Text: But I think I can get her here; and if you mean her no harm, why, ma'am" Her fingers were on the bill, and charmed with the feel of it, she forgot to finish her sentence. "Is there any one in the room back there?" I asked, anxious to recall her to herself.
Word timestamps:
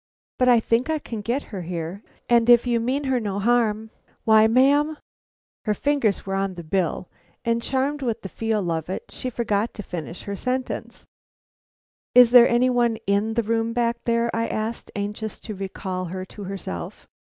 But 0.39 0.47
I 0.49 0.59
think 0.59 0.89
I 0.89 0.97
can 0.97 1.21
get 1.21 1.43
her 1.53 1.61
here; 1.61 2.01
and 2.27 2.49
if 2.49 2.65
you 2.65 2.79
mean 2.79 3.03
her 3.03 3.19
no 3.19 3.37
harm, 3.37 3.91
why, 4.23 4.47
ma'am" 4.47 4.97
Her 5.65 5.75
fingers 5.75 6.25
were 6.25 6.33
on 6.33 6.55
the 6.55 6.63
bill, 6.63 7.07
and 7.45 7.61
charmed 7.61 8.01
with 8.01 8.23
the 8.23 8.27
feel 8.27 8.71
of 8.71 8.89
it, 8.89 9.11
she 9.11 9.29
forgot 9.29 9.75
to 9.75 9.83
finish 9.83 10.23
her 10.23 10.35
sentence. 10.35 11.05
"Is 12.15 12.31
there 12.31 12.49
any 12.49 12.71
one 12.71 12.97
in 13.05 13.35
the 13.35 13.43
room 13.43 13.73
back 13.73 14.03
there?" 14.05 14.35
I 14.35 14.47
asked, 14.47 14.89
anxious 14.95 15.37
to 15.41 15.53
recall 15.53 16.05
her 16.05 16.25
to 16.25 16.45
herself. 16.45 17.07